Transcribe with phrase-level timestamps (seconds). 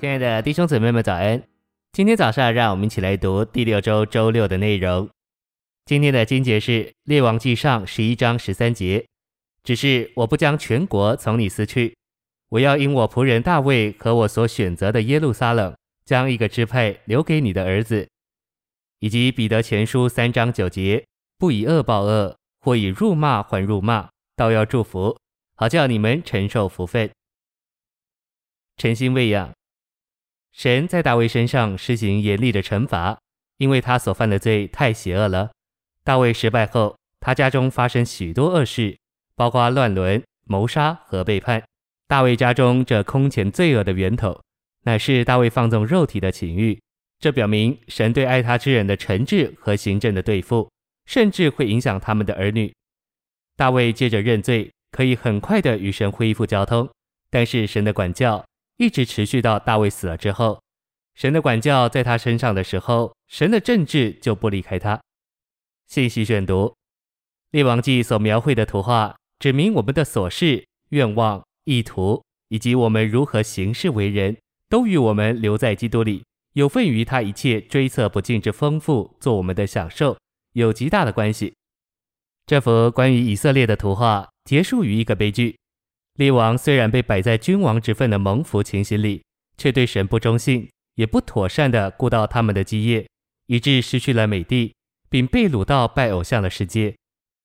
[0.00, 1.42] 亲爱的弟兄姊妹们，早安！
[1.92, 5.06] 今天早上，让我们一起来读第六周周六的内容。
[5.84, 9.04] 今天的经节是《列王纪上》十一章十三节。
[9.62, 11.94] 只是我不将全国从你撕去，
[12.48, 15.76] 我要因我仆人大卫和我所选择的耶路撒冷，
[16.06, 18.08] 将一个支配留给你的儿子。
[19.00, 21.04] 以及彼得前书三章九节，
[21.36, 25.14] 不以恶报恶，或以辱骂还辱骂，倒要祝福，
[25.56, 27.10] 好叫你们承受福分。
[28.78, 29.52] 诚心喂养。
[30.52, 33.18] 神在大卫身上施行严厉的惩罚，
[33.58, 35.50] 因为他所犯的罪太邪恶了。
[36.04, 38.96] 大卫失败后，他家中发生许多恶事，
[39.36, 41.62] 包括乱伦、谋杀和背叛。
[42.08, 44.42] 大卫家中这空前罪恶的源头，
[44.82, 46.78] 乃是大卫放纵肉体的情欲。
[47.20, 50.68] 这表明神对爱他之人的惩治和行政的对付，
[51.06, 52.72] 甚至会影响他们的儿女。
[53.56, 56.88] 大卫接着认罪，可以很快的与神恢复交通，
[57.30, 58.42] 但是神的管教，
[58.80, 60.62] 一直持续到大卫死了之后，
[61.14, 64.98] 神的管教在他身上的时候，神的政治就不离开他。
[65.86, 66.74] 信息选读：
[67.50, 74.38] 列王记所描绘的图画，指明我们的琐事、愿望、意图，以及我们如何行事为人，
[74.70, 80.16] 都与我们留在基督里，有份于他一切追测不尽之丰富，做我们的享受，
[80.54, 81.52] 有极大的关系。
[82.46, 85.58] 这幅关于以色列的图画结束于一个悲剧。
[86.14, 89.22] 列王虽然被摆在君王之分的蒙福情形里，
[89.56, 93.08] 却对神不忠信，也不妥善地顾到他们的基业，
[93.46, 94.74] 以致失去了美地，
[95.08, 96.94] 并被掳到拜偶像的世界。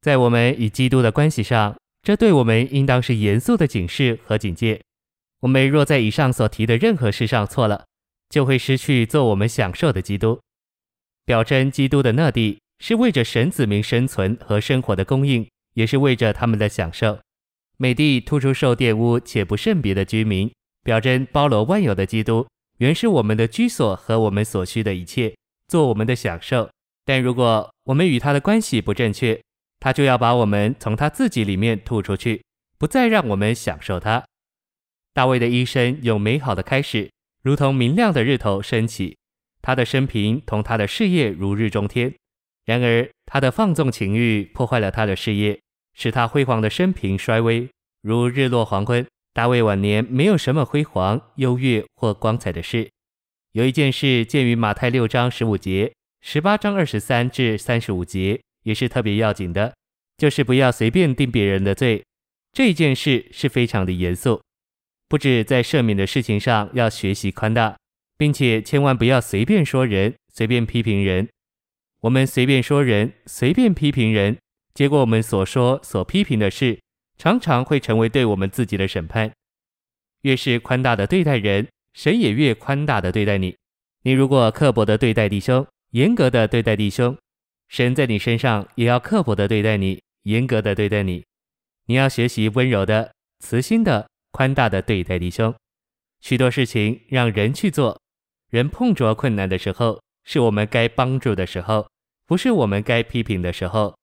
[0.00, 4.80] 在我们与基督的关系上，这对我们应当是严肃的警示和警戒。
[5.40, 7.84] 我们若在以上所提的任何事上错了，
[8.28, 10.40] 就会失去做我们享受的基督。
[11.24, 17.18] 表征基督的那地，是为着神子民生存和生活的供应，也是为着他们的享受。
[17.80, 22.44] 美地突出受玷污且不圣别的居民，表征包罗万有的基督，
[22.78, 25.32] 原是我们的居所和我们所需的一切，
[25.68, 26.68] 做我们的享受。
[27.04, 29.40] 但如果我们与他的关系不正确，
[29.78, 32.42] 他就要把我们从他自己里面吐出去，
[32.78, 34.24] 不再让我们享受他。
[35.14, 37.08] 大卫的一生有美好的开始，
[37.44, 39.16] 如同明亮的日头升起，
[39.62, 42.12] 他的生平同他的事业如日中天。
[42.64, 45.60] 然而他的放纵情欲破坏了他的事业。
[45.98, 47.68] 使他辉煌的生平衰微，
[48.02, 49.04] 如日落黄昏。
[49.34, 52.88] 大卫晚年没有什么辉煌、优越或光彩的事。
[53.52, 59.74] 有一件事见于马太六章十五节、十八章二十三至三十五节，也是特别要紧的，
[60.16, 62.04] 就是不要随便定别人的罪。
[62.52, 64.40] 这一件事是非常的严肃，
[65.08, 67.76] 不止在赦免的事情上要学习宽大，
[68.16, 71.28] 并且千万不要随便说人、随便批评人。
[72.02, 74.36] 我们随便说人、随便批评人。
[74.78, 76.78] 结果，我们所说、所批评的事，
[77.16, 79.32] 常常会成为对我们自己的审判。
[80.20, 83.56] 越是宽大的对待人，神也越宽大的对待你。
[84.04, 87.18] 你如果刻薄的对待弟兄，严格的对待弟兄，
[87.66, 91.24] 神在你身上也要刻薄的对待你，严格的对待你。
[91.86, 95.52] 你要学习温柔的、慈心的、宽大的对待弟兄。
[96.20, 98.00] 许多事情让人去做，
[98.48, 101.90] 人碰着困难的时候，是我们该帮助的时候，
[102.28, 103.97] 不是我们该批评的时候。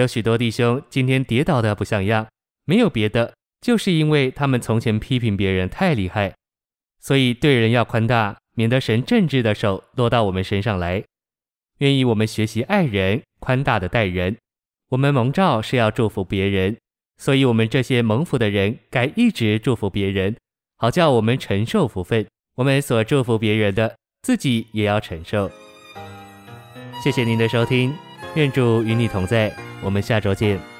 [0.00, 2.26] 有许多弟兄今天跌倒的不像样，
[2.64, 6.34] 没有别的，就是因为他们从前批评别人太厉害，
[7.00, 11.04] 所以对人要宽大，免得神正直的手落到我们身上来。
[11.78, 14.36] 愿意我们学习爱人，宽大的待人。
[14.88, 16.76] 我们蒙召是要祝福别人，
[17.18, 20.36] 所以我们这些蒙福的人该一直祝福别人，
[20.76, 22.26] 好叫我们承受福分。
[22.56, 25.48] 我们所祝福别人的，自己也要承受。
[27.00, 27.94] 谢谢您的收听，
[28.34, 29.56] 愿主与你同在。
[29.84, 30.73] 我们下周见。